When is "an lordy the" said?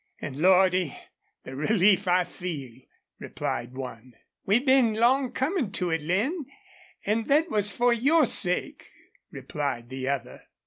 0.19-1.55